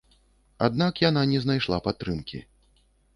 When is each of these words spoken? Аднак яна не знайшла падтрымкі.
Аднак 0.67 1.01
яна 1.09 1.23
не 1.33 1.39
знайшла 1.43 1.77
падтрымкі. 1.89 2.39